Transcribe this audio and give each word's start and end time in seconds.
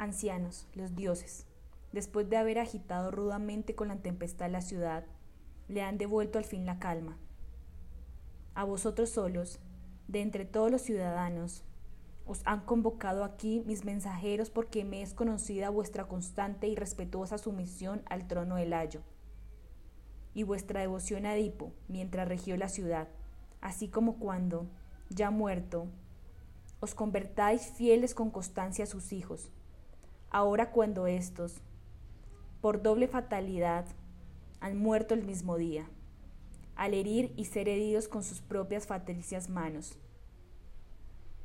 Ancianos, 0.00 0.66
los 0.72 0.96
dioses, 0.96 1.44
después 1.92 2.30
de 2.30 2.38
haber 2.38 2.58
agitado 2.58 3.10
rudamente 3.10 3.74
con 3.74 3.88
la 3.88 3.96
tempestad 3.96 4.48
la 4.48 4.62
ciudad, 4.62 5.04
le 5.68 5.82
han 5.82 5.98
devuelto 5.98 6.38
al 6.38 6.46
fin 6.46 6.64
la 6.64 6.78
calma. 6.78 7.18
A 8.54 8.64
vosotros 8.64 9.10
solos, 9.10 9.58
de 10.08 10.22
entre 10.22 10.46
todos 10.46 10.70
los 10.70 10.80
ciudadanos, 10.80 11.64
os 12.24 12.40
han 12.46 12.60
convocado 12.64 13.24
aquí 13.24 13.62
mis 13.66 13.84
mensajeros 13.84 14.48
porque 14.48 14.86
me 14.86 15.02
es 15.02 15.12
conocida 15.12 15.68
vuestra 15.68 16.08
constante 16.08 16.66
y 16.66 16.76
respetuosa 16.76 17.36
sumisión 17.36 18.02
al 18.06 18.26
trono 18.26 18.56
del 18.56 18.72
Ayo, 18.72 19.02
y 20.32 20.44
vuestra 20.44 20.80
devoción 20.80 21.26
a 21.26 21.36
Edipo 21.36 21.74
mientras 21.88 22.26
regió 22.26 22.56
la 22.56 22.70
ciudad, 22.70 23.08
así 23.60 23.88
como 23.88 24.18
cuando, 24.18 24.66
ya 25.10 25.30
muerto, 25.30 25.88
os 26.80 26.94
convertáis 26.94 27.66
fieles 27.76 28.14
con 28.14 28.30
constancia 28.30 28.84
a 28.84 28.86
sus 28.86 29.12
hijos. 29.12 29.52
Ahora 30.32 30.70
cuando 30.70 31.08
éstos, 31.08 31.60
por 32.60 32.82
doble 32.82 33.08
fatalidad, 33.08 33.84
han 34.60 34.78
muerto 34.78 35.14
el 35.14 35.24
mismo 35.24 35.56
día, 35.56 35.86
al 36.76 36.94
herir 36.94 37.32
y 37.36 37.46
ser 37.46 37.68
heridos 37.68 38.06
con 38.06 38.22
sus 38.22 38.40
propias 38.40 38.86
fatalicias 38.86 39.48
manos. 39.48 39.98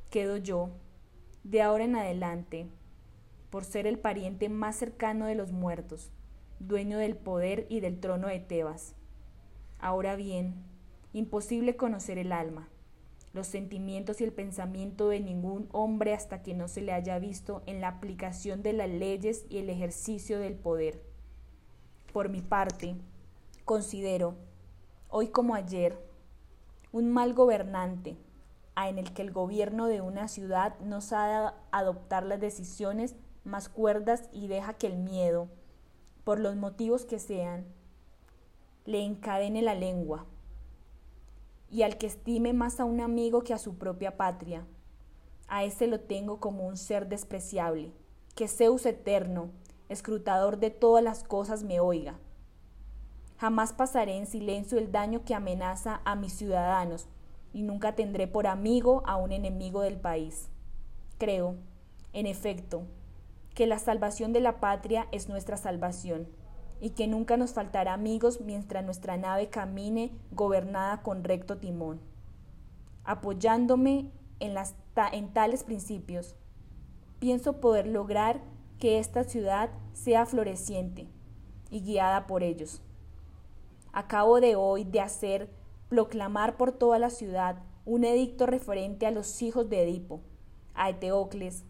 Quedo 0.08 0.36
yo, 0.36 0.70
de 1.42 1.62
ahora 1.62 1.82
en 1.82 1.96
adelante, 1.96 2.68
por 3.50 3.64
ser 3.64 3.88
el 3.88 3.98
pariente 3.98 4.48
más 4.48 4.76
cercano 4.76 5.26
de 5.26 5.34
los 5.34 5.50
muertos, 5.50 6.12
dueño 6.60 6.98
del 6.98 7.16
poder 7.16 7.66
y 7.68 7.80
del 7.80 7.98
trono 7.98 8.28
de 8.28 8.38
Tebas. 8.38 8.94
Ahora 9.80 10.14
bien, 10.14 10.54
imposible 11.12 11.74
conocer 11.74 12.18
el 12.18 12.30
alma, 12.30 12.68
los 13.36 13.46
sentimientos 13.46 14.20
y 14.20 14.24
el 14.24 14.32
pensamiento 14.32 15.08
de 15.08 15.20
ningún 15.20 15.68
hombre 15.70 16.14
hasta 16.14 16.42
que 16.42 16.54
no 16.54 16.66
se 16.66 16.80
le 16.80 16.92
haya 16.92 17.18
visto 17.20 17.62
en 17.66 17.80
la 17.80 17.88
aplicación 17.88 18.62
de 18.62 18.72
las 18.72 18.88
leyes 18.88 19.44
y 19.48 19.58
el 19.58 19.70
ejercicio 19.70 20.40
del 20.40 20.54
poder. 20.54 21.00
Por 22.12 22.30
mi 22.30 22.40
parte, 22.40 22.96
considero, 23.64 24.34
hoy 25.08 25.28
como 25.28 25.54
ayer, 25.54 25.98
un 26.90 27.12
mal 27.12 27.34
gobernante, 27.34 28.16
en 28.84 28.98
el 28.98 29.12
que 29.12 29.22
el 29.22 29.32
gobierno 29.32 29.86
de 29.86 30.00
una 30.00 30.28
ciudad 30.28 30.78
no 30.80 31.00
sabe 31.00 31.54
adoptar 31.70 32.24
las 32.24 32.40
decisiones 32.40 33.16
más 33.44 33.68
cuerdas 33.68 34.28
y 34.32 34.48
deja 34.48 34.74
que 34.74 34.86
el 34.86 34.96
miedo, 34.96 35.48
por 36.24 36.40
los 36.40 36.56
motivos 36.56 37.04
que 37.04 37.18
sean, 37.18 37.66
le 38.84 39.04
encadene 39.04 39.62
la 39.62 39.74
lengua, 39.74 40.26
y 41.70 41.82
al 41.82 41.98
que 41.98 42.06
estime 42.06 42.52
más 42.52 42.80
a 42.80 42.84
un 42.84 43.00
amigo 43.00 43.42
que 43.42 43.54
a 43.54 43.58
su 43.58 43.76
propia 43.76 44.16
patria. 44.16 44.66
A 45.48 45.64
ese 45.64 45.86
lo 45.86 46.00
tengo 46.00 46.40
como 46.40 46.66
un 46.66 46.76
ser 46.76 47.08
despreciable, 47.08 47.92
que 48.34 48.48
Zeus 48.48 48.86
eterno, 48.86 49.50
escrutador 49.88 50.58
de 50.58 50.70
todas 50.70 51.02
las 51.02 51.24
cosas, 51.24 51.62
me 51.62 51.80
oiga. 51.80 52.18
Jamás 53.38 53.72
pasaré 53.72 54.16
en 54.16 54.26
silencio 54.26 54.78
el 54.78 54.90
daño 54.92 55.24
que 55.24 55.34
amenaza 55.34 56.00
a 56.04 56.16
mis 56.16 56.32
ciudadanos, 56.32 57.08
y 57.52 57.62
nunca 57.62 57.94
tendré 57.94 58.26
por 58.26 58.46
amigo 58.46 59.02
a 59.06 59.16
un 59.16 59.32
enemigo 59.32 59.80
del 59.80 59.98
país. 59.98 60.48
Creo, 61.18 61.56
en 62.12 62.26
efecto, 62.26 62.82
que 63.54 63.66
la 63.66 63.78
salvación 63.78 64.32
de 64.32 64.40
la 64.40 64.60
patria 64.60 65.08
es 65.12 65.28
nuestra 65.28 65.56
salvación 65.56 66.28
y 66.80 66.90
que 66.90 67.06
nunca 67.06 67.36
nos 67.36 67.52
faltará 67.52 67.94
amigos 67.94 68.40
mientras 68.40 68.84
nuestra 68.84 69.16
nave 69.16 69.48
camine 69.48 70.12
gobernada 70.32 71.02
con 71.02 71.24
recto 71.24 71.58
timón. 71.58 72.00
Apoyándome 73.04 74.10
en, 74.40 74.54
las 74.54 74.74
en 75.12 75.32
tales 75.32 75.64
principios, 75.64 76.36
pienso 77.18 77.60
poder 77.60 77.86
lograr 77.86 78.40
que 78.78 78.98
esta 78.98 79.24
ciudad 79.24 79.70
sea 79.92 80.26
floreciente 80.26 81.08
y 81.70 81.80
guiada 81.80 82.26
por 82.26 82.42
ellos. 82.42 82.82
Acabo 83.92 84.40
de 84.40 84.56
hoy 84.56 84.84
de 84.84 85.00
hacer 85.00 85.50
proclamar 85.88 86.56
por 86.56 86.72
toda 86.72 86.98
la 86.98 87.10
ciudad 87.10 87.62
un 87.86 88.04
edicto 88.04 88.46
referente 88.46 89.06
a 89.06 89.12
los 89.12 89.40
hijos 89.40 89.70
de 89.70 89.84
Edipo, 89.84 90.20
a 90.74 90.90
Eteocles, 90.90 91.64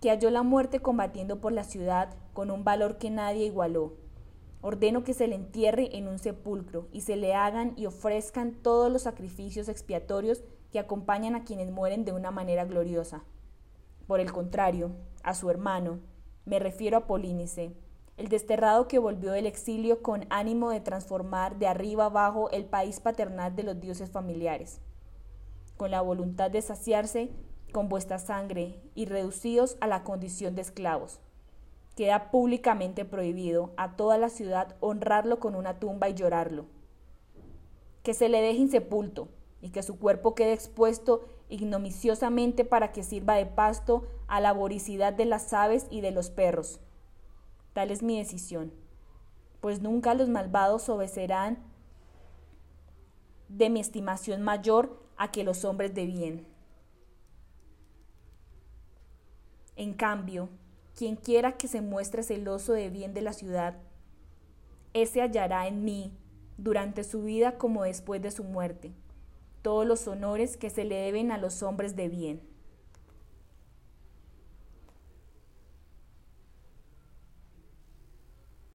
que 0.00 0.10
halló 0.10 0.30
la 0.30 0.42
muerte 0.42 0.80
combatiendo 0.80 1.40
por 1.40 1.52
la 1.52 1.64
ciudad 1.64 2.14
con 2.34 2.50
un 2.50 2.64
valor 2.64 2.98
que 2.98 3.08
nadie 3.08 3.46
igualó 3.46 4.01
Ordeno 4.64 5.02
que 5.02 5.12
se 5.12 5.26
le 5.26 5.34
entierre 5.34 5.96
en 5.96 6.06
un 6.06 6.20
sepulcro 6.20 6.86
y 6.92 7.00
se 7.00 7.16
le 7.16 7.34
hagan 7.34 7.74
y 7.76 7.86
ofrezcan 7.86 8.52
todos 8.52 8.92
los 8.92 9.02
sacrificios 9.02 9.68
expiatorios 9.68 10.44
que 10.70 10.78
acompañan 10.78 11.34
a 11.34 11.42
quienes 11.42 11.72
mueren 11.72 12.04
de 12.04 12.12
una 12.12 12.30
manera 12.30 12.64
gloriosa. 12.64 13.24
Por 14.06 14.20
el 14.20 14.30
contrario, 14.30 14.92
a 15.24 15.34
su 15.34 15.50
hermano, 15.50 15.98
me 16.44 16.60
refiero 16.60 16.96
a 16.96 17.06
Polínice, 17.08 17.74
el 18.16 18.28
desterrado 18.28 18.86
que 18.86 19.00
volvió 19.00 19.32
del 19.32 19.46
exilio 19.46 20.00
con 20.00 20.26
ánimo 20.30 20.70
de 20.70 20.80
transformar 20.80 21.58
de 21.58 21.66
arriba 21.66 22.04
abajo 22.04 22.48
el 22.50 22.64
país 22.64 23.00
paternal 23.00 23.56
de 23.56 23.64
los 23.64 23.80
dioses 23.80 24.10
familiares, 24.10 24.80
con 25.76 25.90
la 25.90 26.02
voluntad 26.02 26.52
de 26.52 26.62
saciarse 26.62 27.32
con 27.72 27.88
vuestra 27.88 28.20
sangre 28.20 28.80
y 28.94 29.06
reducidos 29.06 29.76
a 29.80 29.88
la 29.88 30.04
condición 30.04 30.54
de 30.54 30.62
esclavos 30.62 31.20
queda 31.96 32.30
públicamente 32.30 33.04
prohibido 33.04 33.72
a 33.76 33.96
toda 33.96 34.18
la 34.18 34.28
ciudad 34.28 34.76
honrarlo 34.80 35.38
con 35.38 35.54
una 35.54 35.78
tumba 35.78 36.08
y 36.08 36.14
llorarlo. 36.14 36.66
Que 38.02 38.14
se 38.14 38.28
le 38.28 38.40
deje 38.40 38.58
insepulto 38.58 39.28
y 39.60 39.70
que 39.70 39.82
su 39.82 39.98
cuerpo 39.98 40.34
quede 40.34 40.52
expuesto 40.52 41.24
ignomiciosamente 41.48 42.64
para 42.64 42.92
que 42.92 43.02
sirva 43.02 43.34
de 43.34 43.46
pasto 43.46 44.06
a 44.26 44.40
la 44.40 44.52
voricidad 44.52 45.12
de 45.12 45.26
las 45.26 45.52
aves 45.52 45.86
y 45.90 46.00
de 46.00 46.10
los 46.10 46.30
perros. 46.30 46.80
Tal 47.74 47.90
es 47.90 48.02
mi 48.02 48.18
decisión, 48.18 48.72
pues 49.60 49.80
nunca 49.80 50.14
los 50.14 50.28
malvados 50.28 50.88
obedecerán 50.88 51.62
de 53.48 53.68
mi 53.70 53.80
estimación 53.80 54.42
mayor 54.42 54.98
a 55.16 55.30
que 55.30 55.44
los 55.44 55.64
hombres 55.64 55.94
de 55.94 56.06
bien. 56.06 56.46
En 59.76 59.94
cambio, 59.94 60.48
quien 60.96 61.16
quiera 61.16 61.52
que 61.52 61.68
se 61.68 61.80
muestre 61.80 62.22
celoso 62.22 62.72
de 62.72 62.90
bien 62.90 63.14
de 63.14 63.22
la 63.22 63.32
ciudad, 63.32 63.76
ese 64.94 65.22
hallará 65.22 65.66
en 65.66 65.84
mí, 65.84 66.12
durante 66.58 67.02
su 67.02 67.22
vida 67.22 67.58
como 67.58 67.84
después 67.84 68.20
de 68.22 68.30
su 68.30 68.44
muerte, 68.44 68.92
todos 69.62 69.86
los 69.86 70.06
honores 70.06 70.56
que 70.56 70.70
se 70.70 70.84
le 70.84 70.96
deben 70.96 71.32
a 71.32 71.38
los 71.38 71.62
hombres 71.62 71.96
de 71.96 72.08
bien. 72.08 72.40